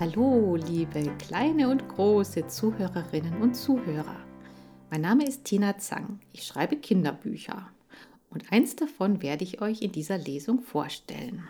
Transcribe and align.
Hallo, 0.00 0.54
liebe 0.54 1.12
kleine 1.18 1.68
und 1.68 1.88
große 1.88 2.46
Zuhörerinnen 2.46 3.42
und 3.42 3.54
Zuhörer. 3.54 4.14
Mein 4.90 5.00
Name 5.00 5.26
ist 5.26 5.44
Tina 5.44 5.76
Zang. 5.78 6.20
Ich 6.32 6.44
schreibe 6.44 6.76
Kinderbücher 6.76 7.68
und 8.30 8.52
eins 8.52 8.76
davon 8.76 9.22
werde 9.22 9.42
ich 9.42 9.60
euch 9.60 9.82
in 9.82 9.90
dieser 9.90 10.16
Lesung 10.16 10.60
vorstellen. 10.60 11.48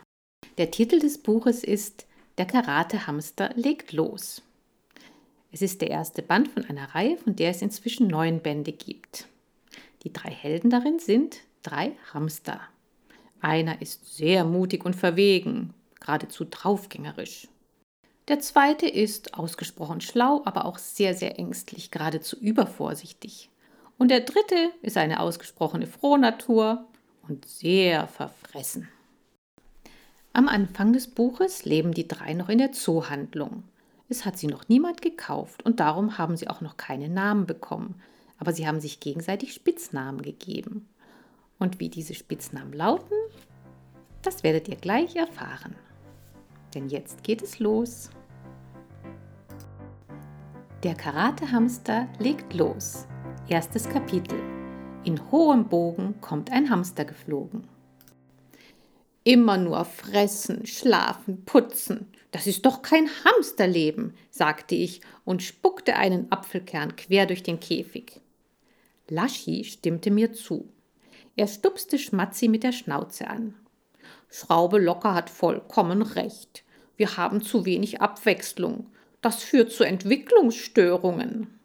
Der 0.57 0.71
Titel 0.71 0.99
des 0.99 1.19
Buches 1.19 1.63
ist 1.63 2.07
Der 2.39 2.47
Karate-Hamster 2.47 3.51
legt 3.55 3.93
los. 3.93 4.41
Es 5.53 5.61
ist 5.61 5.83
der 5.83 5.91
erste 5.91 6.23
Band 6.23 6.49
von 6.49 6.65
einer 6.65 6.95
Reihe, 6.95 7.19
von 7.19 7.37
der 7.37 7.51
es 7.51 7.61
inzwischen 7.61 8.07
neun 8.07 8.41
Bände 8.41 8.73
gibt. 8.73 9.29
Die 10.05 10.13
drei 10.15 10.31
Helden 10.31 10.71
darin 10.71 11.01
sind 11.01 11.41
drei 11.63 11.93
Hamster. 12.15 12.63
Einer 13.43 13.83
ist 13.83 14.17
sehr 14.17 14.47
mutig 14.47 14.87
und 14.87 14.97
verwegen, 14.97 15.75
geradezu 16.01 16.47
draufgängerisch. 16.47 17.47
Der 18.29 18.41
zweite 18.41 18.87
ist 18.87 19.33
ausgesprochen 19.35 20.03
schlau, 20.03 20.43
aber 20.45 20.67
auch 20.67 20.77
sehr, 20.77 21.15
sehr 21.15 21.39
ängstlich, 21.39 21.91
geradezu 21.91 22.37
übervorsichtig. 22.37 23.49
Und 23.97 24.11
der 24.11 24.21
dritte 24.21 24.71
ist 24.83 24.99
eine 24.99 25.21
ausgesprochene 25.21 25.87
Frohnatur 25.87 26.87
und 27.27 27.47
sehr 27.47 28.07
verfressen. 28.07 28.89
Am 30.35 30.47
Anfang 30.47 30.93
des 30.93 31.09
Buches 31.09 31.65
leben 31.65 31.95
die 31.95 32.07
drei 32.07 32.35
noch 32.35 32.51
in 32.51 32.59
der 32.59 32.73
Zoohandlung. 32.73 33.65
Es 34.11 34.27
hat 34.27 34.39
sie 34.39 34.47
noch 34.47 34.69
niemand 34.69 35.01
gekauft 35.01 35.65
und 35.65 35.81
darum 35.81 36.19
haben 36.19 36.37
sie 36.37 36.49
auch 36.49 36.61
noch 36.61 36.77
keine 36.77 37.09
Namen 37.09 37.47
bekommen, 37.47 38.01
aber 38.39 38.53
sie 38.53 38.67
haben 38.67 38.81
sich 38.81 39.01
gegenseitig 39.01 39.55
Spitznamen 39.55 40.21
gegeben. 40.21 40.87
Und 41.59 41.81
wie 41.81 41.89
diese 41.89 42.15
Spitznamen 42.15 42.75
lauten, 42.75 43.17
das 44.21 44.43
werdet 44.43 44.69
ihr 44.69 44.77
gleich 44.77 45.17
erfahren. 45.17 45.75
Denn 46.75 46.89
jetzt 46.89 47.25
geht 47.25 47.43
es 47.43 47.59
los. 47.59 48.11
Der 50.85 50.95
Karatehamster 50.95 52.09
legt 52.21 52.55
los. 52.55 53.09
Erstes 53.49 53.89
Kapitel. 53.89 54.39
In 55.03 55.29
hohem 55.33 55.69
Bogen 55.69 56.21
kommt 56.21 56.53
ein 56.53 56.71
Hamster 56.71 57.05
geflogen. 57.05 57.67
Immer 59.25 59.57
nur 59.57 59.85
fressen, 59.85 60.67
schlafen, 60.67 61.45
putzen. 61.45 62.07
Das 62.31 62.47
ist 62.47 62.65
doch 62.65 62.81
kein 62.83 63.09
Hamsterleben, 63.25 64.15
sagte 64.31 64.77
ich 64.77 65.01
und 65.25 65.43
spuckte 65.43 65.97
einen 65.97 66.31
Apfelkern 66.31 66.95
quer 66.95 67.27
durch 67.27 67.43
den 67.43 67.59
Käfig. 67.59 68.21
Laschi 69.09 69.65
stimmte 69.65 70.13
mir 70.13 70.33
zu. 70.33 70.69
Er 71.35 71.49
stupste 71.49 71.99
Schmatzi 71.99 72.47
mit 72.47 72.63
der 72.63 72.73
Schnauze 72.73 73.27
an. 73.27 73.55
Schraube 74.31 74.79
locker 74.79 75.13
hat 75.15 75.29
vollkommen 75.29 76.03
recht. 76.03 76.63
Wir 76.97 77.17
haben 77.17 77.43
zu 77.43 77.65
wenig 77.65 78.01
Abwechslung. 78.01 78.87
Das 79.21 79.43
führt 79.43 79.73
zu 79.73 79.85
Entwicklungsstörungen. 79.85 81.59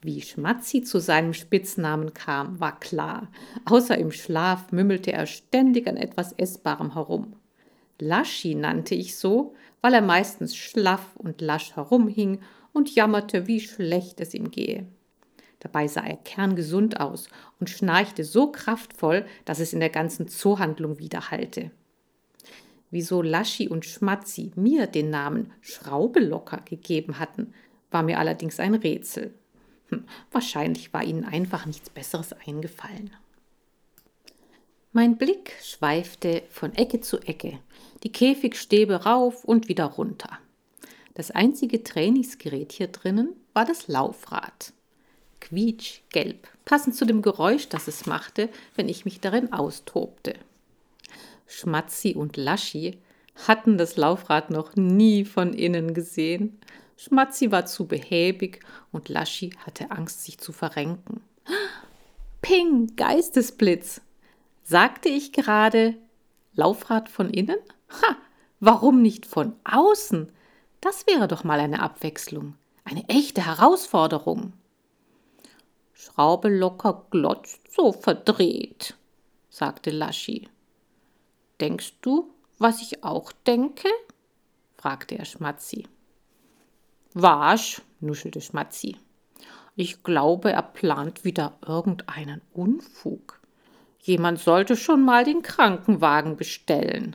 Wie 0.00 0.20
Schmatzi 0.20 0.82
zu 0.82 0.98
seinem 0.98 1.34
Spitznamen 1.34 2.14
kam, 2.14 2.58
war 2.58 2.80
klar. 2.80 3.30
Außer 3.66 3.96
im 3.98 4.10
Schlaf 4.10 4.72
mümmelte 4.72 5.12
er 5.12 5.26
ständig 5.26 5.86
an 5.86 5.96
etwas 5.96 6.32
Essbarem 6.32 6.94
herum. 6.94 7.36
Laschi 8.00 8.56
nannte 8.56 8.96
ich 8.96 9.16
so, 9.16 9.54
weil 9.80 9.94
er 9.94 10.00
meistens 10.00 10.56
schlaff 10.56 11.14
und 11.16 11.40
lasch 11.40 11.76
herumhing 11.76 12.40
und 12.72 12.92
jammerte, 12.94 13.46
wie 13.46 13.60
schlecht 13.60 14.20
es 14.20 14.34
ihm 14.34 14.50
gehe. 14.50 14.88
Dabei 15.60 15.86
sah 15.86 16.04
er 16.04 16.16
kerngesund 16.16 16.98
aus 16.98 17.28
und 17.60 17.70
schnarchte 17.70 18.24
so 18.24 18.50
kraftvoll, 18.50 19.24
dass 19.44 19.60
es 19.60 19.72
in 19.72 19.78
der 19.78 19.90
ganzen 19.90 20.26
Zoohandlung 20.26 20.98
widerhallte. 20.98 21.70
Wieso 22.92 23.22
Laschi 23.22 23.68
und 23.68 23.86
Schmatzi 23.86 24.52
mir 24.54 24.86
den 24.86 25.08
Namen 25.08 25.50
Schraubelocker 25.62 26.58
gegeben 26.58 27.18
hatten, 27.18 27.54
war 27.90 28.02
mir 28.02 28.18
allerdings 28.18 28.60
ein 28.60 28.74
Rätsel. 28.74 29.32
Hm, 29.88 30.04
wahrscheinlich 30.30 30.92
war 30.92 31.02
ihnen 31.02 31.24
einfach 31.24 31.64
nichts 31.64 31.88
Besseres 31.88 32.34
eingefallen. 32.46 33.10
Mein 34.92 35.16
Blick 35.16 35.54
schweifte 35.62 36.42
von 36.50 36.74
Ecke 36.74 37.00
zu 37.00 37.18
Ecke, 37.20 37.58
die 38.02 38.12
Käfigstäbe 38.12 39.04
rauf 39.06 39.42
und 39.42 39.68
wieder 39.68 39.86
runter. 39.86 40.38
Das 41.14 41.30
einzige 41.30 41.82
Trainingsgerät 41.82 42.72
hier 42.72 42.88
drinnen 42.88 43.30
war 43.54 43.64
das 43.64 43.88
Laufrad. 43.88 44.74
Quietschgelb, 45.40 46.46
passend 46.66 46.94
zu 46.94 47.06
dem 47.06 47.22
Geräusch, 47.22 47.70
das 47.70 47.88
es 47.88 48.04
machte, 48.04 48.50
wenn 48.76 48.90
ich 48.90 49.06
mich 49.06 49.20
darin 49.20 49.50
austobte. 49.50 50.34
Schmatzi 51.52 52.14
und 52.14 52.36
Laschi 52.36 52.98
hatten 53.46 53.76
das 53.76 53.96
Laufrad 53.96 54.50
noch 54.50 54.74
nie 54.74 55.24
von 55.24 55.52
innen 55.52 55.92
gesehen. 55.92 56.58
Schmatzi 56.96 57.50
war 57.50 57.66
zu 57.66 57.86
behäbig 57.86 58.60
und 58.90 59.08
Laschi 59.08 59.50
hatte 59.64 59.90
Angst, 59.90 60.24
sich 60.24 60.38
zu 60.38 60.52
verrenken. 60.52 61.20
Ping, 62.40 62.96
Geistesblitz! 62.96 64.00
Sagte 64.62 65.08
ich 65.08 65.32
gerade 65.32 65.94
Laufrad 66.54 67.08
von 67.08 67.28
innen? 67.30 67.58
Ha, 67.90 68.16
warum 68.60 69.02
nicht 69.02 69.26
von 69.26 69.54
außen? 69.64 70.32
Das 70.80 71.06
wäre 71.06 71.28
doch 71.28 71.44
mal 71.44 71.60
eine 71.60 71.82
Abwechslung, 71.82 72.54
eine 72.84 73.06
echte 73.08 73.44
Herausforderung. 73.44 74.52
Schraube 75.92 76.48
locker 76.48 77.06
glotzt 77.10 77.60
so 77.72 77.92
verdreht, 77.92 78.96
sagte 79.50 79.90
Laschi. 79.90 80.48
Denkst 81.62 82.00
du, 82.00 82.28
was 82.58 82.82
ich 82.82 83.04
auch 83.04 83.30
denke? 83.30 83.86
fragte 84.74 85.16
er 85.16 85.24
Schmatzi. 85.24 85.86
Wasch, 87.14 87.80
nuschelte 88.00 88.40
Schmatzi. 88.40 88.96
Ich 89.76 90.02
glaube, 90.02 90.50
er 90.50 90.62
plant 90.62 91.24
wieder 91.24 91.56
irgendeinen 91.64 92.40
Unfug. 92.52 93.40
Jemand 94.00 94.40
sollte 94.40 94.76
schon 94.76 95.04
mal 95.04 95.22
den 95.22 95.42
Krankenwagen 95.42 96.36
bestellen. 96.36 97.14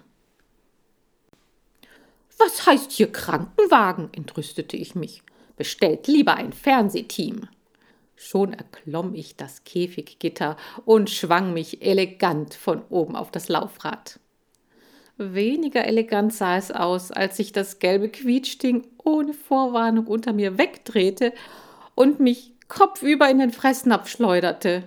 Was 2.37 2.65
heißt 2.65 2.93
hier 2.93 3.11
Krankenwagen? 3.11 4.13
entrüstete 4.13 4.77
ich 4.77 4.95
mich. 4.95 5.23
Bestellt 5.57 6.07
lieber 6.07 6.35
ein 6.35 6.53
Fernsehteam. 6.53 7.49
Schon 8.15 8.53
erklomm 8.53 9.13
ich 9.13 9.35
das 9.35 9.65
Käfiggitter 9.65 10.55
und 10.85 11.09
schwang 11.09 11.51
mich 11.51 11.81
elegant 11.81 12.53
von 12.53 12.81
oben 12.89 13.17
auf 13.17 13.29
das 13.29 13.49
Laufrad. 13.49 14.21
Weniger 15.17 15.85
elegant 15.85 16.33
sah 16.33 16.57
es 16.57 16.71
aus, 16.71 17.11
als 17.11 17.37
sich 17.37 17.51
das 17.51 17.79
gelbe 17.79 18.09
Quietschding 18.09 18.87
ohne 19.03 19.33
Vorwarnung 19.33 20.05
unter 20.07 20.31
mir 20.31 20.57
wegdrehte 20.57 21.33
und 21.95 22.19
mich 22.19 22.53
kopfüber 22.67 23.29
in 23.29 23.39
den 23.39 23.51
Fressnapf 23.51 24.09
schleuderte. 24.09 24.83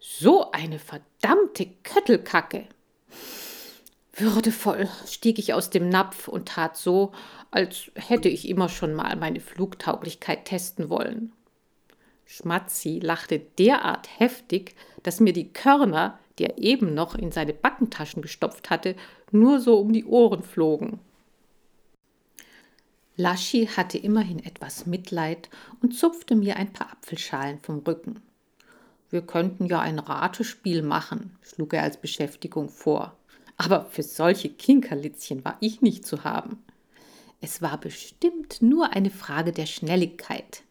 So 0.00 0.50
eine 0.50 0.78
verdammte 0.78 1.66
Köttelkacke! 1.82 2.66
Würdevoll 4.12 4.88
stieg 5.06 5.38
ich 5.38 5.54
aus 5.54 5.70
dem 5.70 5.88
Napf 5.88 6.28
und 6.28 6.48
tat 6.48 6.76
so, 6.76 7.12
als 7.50 7.90
hätte 7.94 8.28
ich 8.28 8.48
immer 8.48 8.68
schon 8.68 8.94
mal 8.94 9.16
meine 9.16 9.40
Flugtauglichkeit 9.40 10.44
testen 10.44 10.88
wollen. 10.88 11.32
Schmatzi 12.26 13.00
lachte 13.02 13.38
derart 13.38 14.08
heftig, 14.18 14.74
dass 15.02 15.20
mir 15.20 15.32
die 15.32 15.52
Körner, 15.52 16.18
die 16.38 16.44
er 16.44 16.58
eben 16.58 16.94
noch 16.94 17.14
in 17.14 17.32
seine 17.32 17.52
Backentaschen 17.52 18.22
gestopft 18.22 18.70
hatte, 18.70 18.96
nur 19.30 19.60
so 19.60 19.78
um 19.78 19.92
die 19.92 20.04
Ohren 20.04 20.42
flogen. 20.42 21.00
Laschi 23.16 23.66
hatte 23.66 23.96
immerhin 23.96 24.44
etwas 24.44 24.86
Mitleid 24.86 25.48
und 25.80 25.96
zupfte 25.96 26.34
mir 26.34 26.56
ein 26.56 26.72
paar 26.72 26.90
Apfelschalen 26.90 27.60
vom 27.60 27.78
Rücken. 27.78 28.20
Wir 29.10 29.22
könnten 29.22 29.66
ja 29.66 29.78
ein 29.78 30.00
Ratespiel 30.00 30.82
machen, 30.82 31.38
schlug 31.42 31.74
er 31.74 31.84
als 31.84 32.00
Beschäftigung 32.00 32.68
vor. 32.68 33.16
Aber 33.56 33.84
für 33.84 34.02
solche 34.02 34.48
Kinkerlitzchen 34.48 35.44
war 35.44 35.56
ich 35.60 35.80
nicht 35.80 36.04
zu 36.04 36.24
haben. 36.24 36.64
Es 37.40 37.62
war 37.62 37.78
bestimmt 37.78 38.62
nur 38.62 38.92
eine 38.92 39.10
Frage 39.10 39.52
der 39.52 39.66
Schnelligkeit. 39.66 40.64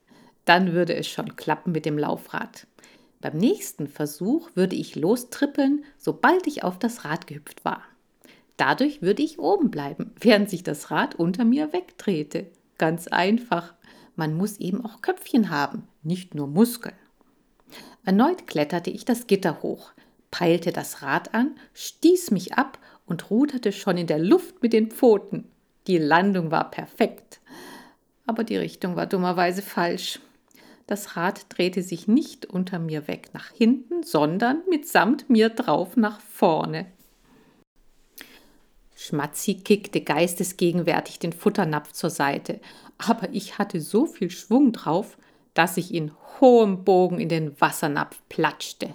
Dann 0.43 0.73
würde 0.73 0.95
es 0.95 1.07
schon 1.07 1.38
klappen 1.38 1.71
mit 1.71 1.85
dem 1.85 1.97
Laufrad. 1.97 2.67
Beim 3.23 3.37
nächsten 3.37 3.87
Versuch 3.87 4.49
würde 4.53 4.75
ich 4.75 4.97
lostrippeln, 4.97 5.85
sobald 5.97 6.45
ich 6.45 6.65
auf 6.65 6.77
das 6.77 7.05
Rad 7.05 7.25
gehüpft 7.25 7.63
war. 7.63 7.81
Dadurch 8.57 9.01
würde 9.01 9.23
ich 9.23 9.39
oben 9.39 9.71
bleiben, 9.71 10.11
während 10.19 10.49
sich 10.49 10.61
das 10.61 10.91
Rad 10.91 11.15
unter 11.15 11.45
mir 11.45 11.71
wegdrehte. 11.71 12.47
Ganz 12.77 13.07
einfach. 13.07 13.75
Man 14.17 14.35
muss 14.35 14.57
eben 14.57 14.83
auch 14.83 15.01
Köpfchen 15.01 15.49
haben, 15.49 15.87
nicht 16.03 16.35
nur 16.35 16.47
Muskeln. 16.47 16.97
Erneut 18.03 18.45
kletterte 18.45 18.89
ich 18.89 19.05
das 19.05 19.25
Gitter 19.25 19.61
hoch, 19.61 19.93
peilte 20.29 20.73
das 20.73 21.01
Rad 21.01 21.33
an, 21.33 21.55
stieß 21.73 22.31
mich 22.31 22.55
ab 22.55 22.77
und 23.05 23.31
ruderte 23.31 23.71
schon 23.71 23.95
in 23.95 24.07
der 24.07 24.19
Luft 24.19 24.61
mit 24.61 24.73
den 24.73 24.91
Pfoten. 24.91 25.49
Die 25.87 25.97
Landung 25.97 26.51
war 26.51 26.69
perfekt. 26.69 27.39
Aber 28.25 28.43
die 28.43 28.57
Richtung 28.57 28.97
war 28.97 29.05
dummerweise 29.05 29.61
falsch. 29.61 30.19
Das 30.88 31.15
Rad 31.15 31.45
drehte 31.50 31.81
sich 31.81 32.07
nicht 32.07 32.45
unter 32.45 32.77
mir 32.80 33.07
weg 33.07 33.30
nach 33.33 33.50
hinten, 33.51 34.03
sondern 34.03 34.62
mitsamt 34.69 35.30
mir 35.30 35.50
drauf 35.50 35.95
nach 35.95 36.19
vorne. 36.19 36.88
Schmatzi 38.95 39.56
kickte 39.56 40.01
geistesgegenwärtig 40.01 41.19
den 41.19 41.33
Futternapf 41.33 41.94
zur 41.94 42.09
Seite, 42.09 42.59
aber 42.97 43.30
ich 43.33 43.57
hatte 43.57 43.81
so 43.81 44.06
viel 44.06 44.30
Schwung 44.30 44.71
drauf, 44.71 45.18
dass 45.53 45.77
ich 45.77 45.94
in 45.94 46.12
hohem 46.39 46.83
Bogen 46.83 47.19
in 47.19 47.29
den 47.29 47.59
Wassernapf 47.59 48.21
platschte. 48.29 48.94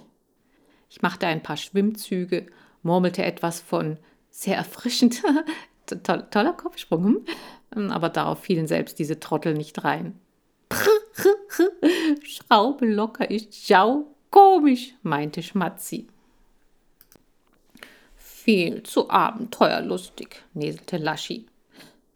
Ich 0.89 1.01
machte 1.01 1.27
ein 1.27 1.43
paar 1.43 1.57
Schwimmzüge, 1.57 2.47
murmelte 2.81 3.23
etwas 3.23 3.61
von 3.61 3.97
sehr 4.29 4.57
erfrischend, 4.57 5.21
toller 6.03 6.53
Kopfsprung, 6.53 7.25
hm? 7.73 7.91
aber 7.91 8.09
darauf 8.09 8.39
fielen 8.39 8.67
selbst 8.67 8.99
diese 8.99 9.19
Trottel 9.19 9.53
nicht 9.53 9.83
rein. 9.83 10.19
Schraube 12.23 12.85
locker 12.85 13.29
ist 13.29 13.53
schau 13.53 14.07
komisch, 14.29 14.93
meinte 15.01 15.41
Schmatzi. 15.41 16.07
Viel 18.15 18.83
zu 18.83 19.09
abenteuerlustig, 19.09 20.41
näselte 20.53 20.97
Laschi. 20.97 21.45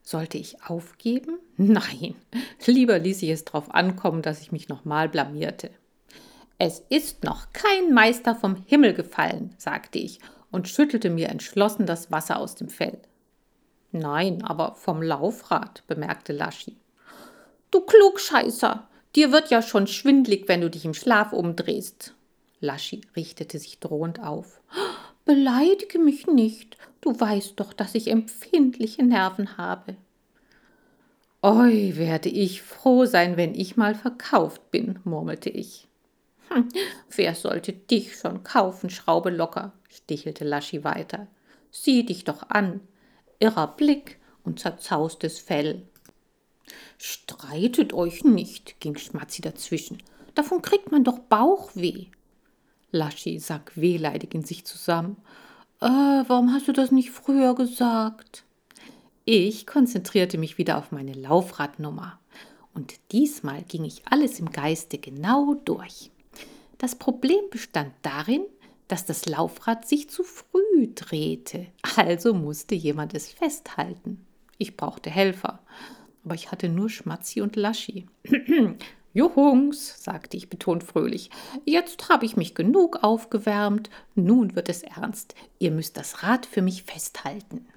Sollte 0.02 0.38
ich 0.38 0.62
aufgeben? 0.64 1.40
Nein, 1.58 2.16
lieber 2.66 3.00
ließ 3.00 3.24
ich 3.24 3.30
es 3.30 3.46
darauf 3.46 3.74
ankommen, 3.74 4.22
dass 4.22 4.42
ich 4.42 4.52
mich 4.52 4.68
nochmal 4.68 5.10
blamierte. 5.10 5.72
Es 6.58 6.80
ist 6.90 7.24
noch 7.24 7.48
kein 7.54 7.94
Meister 7.94 8.36
vom 8.36 8.56
Himmel 8.68 8.94
gefallen, 8.94 9.54
sagte 9.58 10.00
ich 10.00 10.20
und 10.52 10.68
schüttelte 10.68 11.10
mir 11.10 11.30
entschlossen 11.30 11.86
das 11.86 12.12
Wasser 12.12 12.38
aus 12.38 12.56
dem 12.56 12.70
Fell. 12.70 13.00
Nein, 13.92 14.44
aber 14.44 14.76
vom 14.76 15.02
Laufrad, 15.02 15.84
bemerkte 15.88 16.34
Laschi. 16.34 16.78
Du 17.72 17.82
Klugscheißer, 17.82 18.88
dir 19.16 19.32
wird 19.32 19.50
ja 19.50 19.62
schon 19.62 19.88
schwindlig, 19.88 20.48
wenn 20.48 20.62
du 20.62 20.70
dich 20.70 20.86
im 20.86 20.94
Schlaf 20.94 21.34
umdrehst. 21.34 22.16
Laschi 22.60 23.02
richtete 23.16 23.60
sich 23.60 23.80
drohend 23.80 24.22
auf. 24.22 24.62
Beleidige 25.26 26.00
mich 26.00 26.28
nicht, 26.28 26.78
du 27.02 27.18
weißt 27.18 27.60
doch, 27.60 27.74
dass 27.74 27.96
ich 27.96 28.10
empfindliche 28.10 29.04
Nerven 29.04 29.58
habe. 29.58 29.96
Oi, 31.42 31.94
werde 31.96 32.30
ich 32.30 32.62
froh 32.62 33.06
sein, 33.06 33.36
wenn 33.36 33.54
ich 33.54 33.76
mal 33.76 33.96
verkauft 33.96 34.72
bin, 34.72 35.00
murmelte 35.04 35.50
ich. 35.50 35.88
Hm, 36.50 36.70
wer 37.16 37.36
sollte 37.36 37.74
dich 37.74 38.16
schon 38.16 38.44
kaufen, 38.44 38.90
Schraube 38.90 39.30
locker, 39.30 39.74
stichelte 39.90 40.46
Laschi 40.46 40.84
weiter. 40.84 41.28
Sieh 41.70 42.06
dich 42.06 42.24
doch 42.24 42.50
an, 42.50 42.80
irrer 43.40 43.68
Blick 43.76 44.20
und 44.44 44.60
zerzaustes 44.60 45.40
Fell. 45.40 45.84
Streitet 46.98 47.94
euch 47.94 48.24
nicht, 48.24 48.80
ging 48.80 48.98
Schmatzi 48.98 49.42
dazwischen. 49.42 50.02
Davon 50.36 50.62
kriegt 50.62 50.92
man 50.92 51.04
doch 51.04 51.20
Bauchweh. 51.20 52.08
Laschi 52.92 53.40
sank 53.40 53.72
wehleidig 53.76 54.34
in 54.34 54.44
sich 54.44 54.66
zusammen. 54.66 55.18
Äh, 55.82 55.88
warum 55.88 56.54
hast 56.54 56.68
du 56.68 56.72
das 56.74 56.92
nicht 56.92 57.12
früher 57.12 57.56
gesagt? 57.56 58.44
Ich 59.26 59.66
konzentrierte 59.66 60.38
mich 60.38 60.58
wieder 60.58 60.78
auf 60.78 60.92
meine 60.92 61.14
Laufradnummer. 61.14 62.20
Und 62.74 62.96
diesmal 63.12 63.64
ging 63.64 63.86
ich 63.86 64.08
alles 64.08 64.40
im 64.40 64.52
Geiste 64.52 64.98
genau 64.98 65.56
durch. 65.66 66.12
Das 66.78 66.96
Problem 66.96 67.50
bestand 67.52 67.94
darin, 68.02 68.42
dass 68.88 69.06
das 69.06 69.26
Laufrad 69.26 69.88
sich 69.88 70.10
zu 70.10 70.24
früh 70.24 70.90
drehte. 70.94 71.68
Also 71.96 72.34
musste 72.34 72.76
jemand 72.76 73.14
es 73.14 73.32
festhalten. 73.32 74.26
Ich 74.58 74.76
brauchte 74.76 75.10
Helfer. 75.10 75.60
Aber 76.24 76.36
ich 76.36 76.52
hatte 76.52 76.70
nur 76.70 76.90
Schmatzi 76.90 77.42
und 77.42 77.56
Laschi. 77.56 78.08
Juhungs, 79.14 80.04
sagte 80.04 80.38
ich 80.38 80.50
betont 80.50 80.84
fröhlich, 80.84 81.30
jetzt 81.66 82.10
habe 82.10 82.26
ich 82.26 82.36
mich 82.36 82.56
genug 82.56 83.04
aufgewärmt, 83.04 83.92
nun 84.16 84.56
wird 84.56 84.70
es 84.70 84.82
ernst. 84.82 85.36
Ihr 85.60 85.72
müsst 85.72 85.98
das 85.98 86.24
Rad 86.24 86.48
für 86.48 86.64
mich 86.64 86.84
festhalten. 86.84 87.68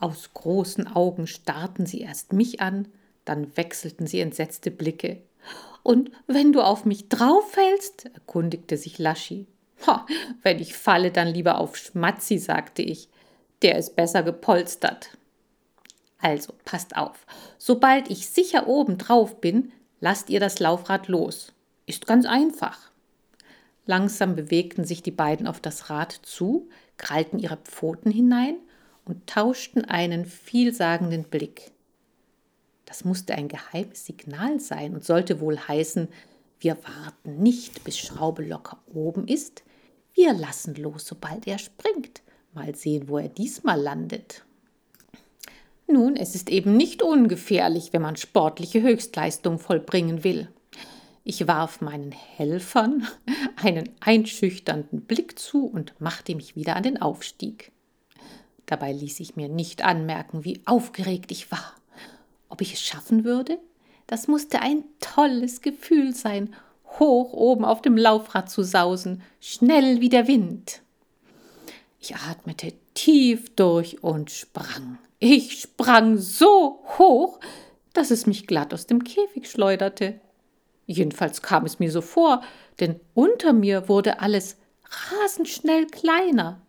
Aus 0.00 0.30
großen 0.34 0.88
Augen 0.88 1.26
starrten 1.26 1.86
sie 1.86 2.00
erst 2.00 2.32
mich 2.32 2.60
an, 2.60 2.88
dann 3.24 3.56
wechselten 3.56 4.06
sie 4.06 4.20
entsetzte 4.20 4.70
Blicke. 4.70 5.22
Und 5.82 6.10
wenn 6.26 6.52
du 6.52 6.60
auf 6.60 6.84
mich 6.84 7.08
drauffällst, 7.08 8.06
erkundigte 8.14 8.76
sich 8.76 8.98
Laschi. 8.98 9.46
Ha, 9.86 10.06
wenn 10.42 10.58
ich 10.58 10.74
falle, 10.74 11.12
dann 11.12 11.28
lieber 11.28 11.58
auf 11.58 11.76
Schmatzi, 11.76 12.38
sagte 12.38 12.82
ich. 12.82 13.08
Der 13.62 13.76
ist 13.78 13.96
besser 13.96 14.22
gepolstert. 14.22 15.17
Also, 16.18 16.52
passt 16.64 16.96
auf. 16.96 17.26
Sobald 17.58 18.10
ich 18.10 18.28
sicher 18.28 18.66
oben 18.66 18.98
drauf 18.98 19.40
bin, 19.40 19.72
lasst 20.00 20.30
ihr 20.30 20.40
das 20.40 20.58
Laufrad 20.58 21.08
los. 21.08 21.52
Ist 21.86 22.06
ganz 22.06 22.26
einfach. 22.26 22.90
Langsam 23.86 24.36
bewegten 24.36 24.84
sich 24.84 25.02
die 25.02 25.10
beiden 25.10 25.46
auf 25.46 25.60
das 25.60 25.88
Rad 25.88 26.12
zu, 26.12 26.68
krallten 26.98 27.38
ihre 27.38 27.56
Pfoten 27.56 28.10
hinein 28.10 28.56
und 29.04 29.26
tauschten 29.26 29.84
einen 29.84 30.26
vielsagenden 30.26 31.24
Blick. 31.24 31.72
Das 32.84 33.04
musste 33.04 33.34
ein 33.34 33.48
geheimes 33.48 34.04
Signal 34.04 34.60
sein 34.60 34.94
und 34.94 35.04
sollte 35.04 35.40
wohl 35.40 35.58
heißen, 35.58 36.08
wir 36.60 36.76
warten 36.84 37.42
nicht, 37.42 37.84
bis 37.84 37.98
Schraube 37.98 38.44
locker 38.44 38.78
oben 38.92 39.28
ist, 39.28 39.62
wir 40.14 40.32
lassen 40.32 40.74
los, 40.74 41.06
sobald 41.06 41.46
er 41.46 41.58
springt. 41.58 42.22
Mal 42.52 42.74
sehen, 42.74 43.08
wo 43.08 43.18
er 43.18 43.28
diesmal 43.28 43.80
landet. 43.80 44.44
Nun, 45.90 46.16
es 46.16 46.34
ist 46.34 46.50
eben 46.50 46.76
nicht 46.76 47.02
ungefährlich, 47.02 47.94
wenn 47.94 48.02
man 48.02 48.16
sportliche 48.16 48.82
Höchstleistung 48.82 49.58
vollbringen 49.58 50.22
will. 50.22 50.48
Ich 51.24 51.48
warf 51.48 51.80
meinen 51.80 52.12
Helfern 52.12 53.06
einen 53.56 53.88
einschüchternden 54.00 55.00
Blick 55.02 55.38
zu 55.38 55.66
und 55.66 55.98
machte 55.98 56.34
mich 56.34 56.56
wieder 56.56 56.76
an 56.76 56.82
den 56.82 57.00
Aufstieg. 57.00 57.72
Dabei 58.66 58.92
ließ 58.92 59.18
ich 59.20 59.34
mir 59.34 59.48
nicht 59.48 59.82
anmerken, 59.82 60.44
wie 60.44 60.60
aufgeregt 60.66 61.32
ich 61.32 61.50
war. 61.50 61.74
Ob 62.50 62.60
ich 62.60 62.74
es 62.74 62.82
schaffen 62.82 63.24
würde? 63.24 63.58
Das 64.06 64.28
musste 64.28 64.60
ein 64.60 64.84
tolles 65.00 65.62
Gefühl 65.62 66.14
sein, 66.14 66.54
hoch 66.98 67.32
oben 67.32 67.64
auf 67.64 67.80
dem 67.80 67.96
Laufrad 67.96 68.50
zu 68.50 68.62
sausen, 68.62 69.22
schnell 69.40 70.02
wie 70.02 70.10
der 70.10 70.26
Wind. 70.28 70.82
Ich 71.98 72.14
atmete 72.14 72.74
tief 72.98 73.54
durch 73.54 74.02
und 74.02 74.32
sprang. 74.32 74.98
Ich 75.20 75.60
sprang 75.60 76.18
so 76.18 76.84
hoch, 76.98 77.38
dass 77.92 78.10
es 78.10 78.26
mich 78.26 78.48
glatt 78.48 78.74
aus 78.74 78.86
dem 78.88 79.04
Käfig 79.04 79.48
schleuderte. 79.48 80.20
Jedenfalls 80.84 81.40
kam 81.40 81.64
es 81.64 81.78
mir 81.78 81.92
so 81.92 82.00
vor, 82.00 82.42
denn 82.80 82.98
unter 83.14 83.52
mir 83.52 83.88
wurde 83.88 84.18
alles 84.18 84.56
rasend 85.12 85.48
schnell 85.48 85.86
kleiner. 85.86 86.60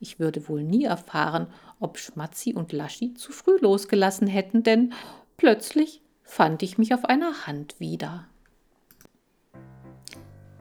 Ich 0.00 0.18
würde 0.18 0.48
wohl 0.48 0.64
nie 0.64 0.84
erfahren, 0.84 1.46
ob 1.78 1.98
Schmatzi 1.98 2.52
und 2.52 2.72
Laschi 2.72 3.14
zu 3.14 3.30
früh 3.30 3.56
losgelassen 3.60 4.26
hätten, 4.26 4.64
denn 4.64 4.94
plötzlich 5.36 6.02
fand 6.24 6.64
ich 6.64 6.76
mich 6.76 6.92
auf 6.92 7.04
einer 7.04 7.46
Hand 7.46 7.78
wieder. 7.78 8.26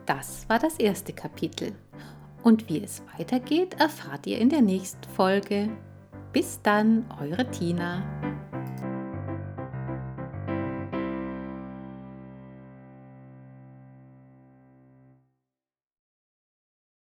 Das 0.05 0.47
war 0.47 0.59
das 0.59 0.77
erste 0.77 1.11
Kapitel. 1.11 1.73
Und 2.43 2.69
wie 2.69 2.83
es 2.83 3.01
weitergeht, 3.17 3.75
erfahrt 3.79 4.27
ihr 4.27 4.37
in 4.37 4.49
der 4.49 4.61
nächsten 4.61 5.03
Folge. 5.15 5.69
Bis 6.33 6.61
dann, 6.61 7.05
eure 7.21 7.49
Tina. 7.49 8.03